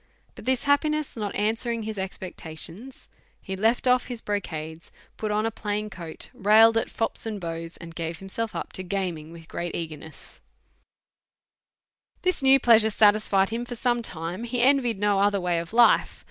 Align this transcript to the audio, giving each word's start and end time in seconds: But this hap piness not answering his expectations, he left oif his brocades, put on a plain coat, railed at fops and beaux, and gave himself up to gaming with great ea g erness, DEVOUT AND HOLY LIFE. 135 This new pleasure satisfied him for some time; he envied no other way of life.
But 0.33 0.45
this 0.45 0.63
hap 0.63 0.81
piness 0.81 1.15
not 1.15 1.35
answering 1.35 1.83
his 1.83 1.99
expectations, 1.99 3.07
he 3.39 3.55
left 3.55 3.85
oif 3.85 4.07
his 4.07 4.19
brocades, 4.19 4.91
put 5.15 5.29
on 5.29 5.45
a 5.45 5.51
plain 5.51 5.91
coat, 5.91 6.31
railed 6.33 6.75
at 6.75 6.89
fops 6.89 7.27
and 7.27 7.39
beaux, 7.39 7.67
and 7.79 7.93
gave 7.93 8.17
himself 8.17 8.55
up 8.55 8.73
to 8.73 8.81
gaming 8.81 9.31
with 9.31 9.47
great 9.47 9.75
ea 9.75 9.85
g 9.85 9.95
erness, 9.97 10.39
DEVOUT 12.23 12.23
AND 12.23 12.23
HOLY 12.23 12.23
LIFE. 12.23 12.23
135 12.23 12.23
This 12.23 12.41
new 12.41 12.59
pleasure 12.59 12.89
satisfied 12.89 13.49
him 13.49 13.63
for 13.63 13.75
some 13.75 14.01
time; 14.01 14.43
he 14.45 14.59
envied 14.63 14.97
no 14.97 15.19
other 15.19 15.39
way 15.39 15.59
of 15.59 15.71
life. 15.71 16.19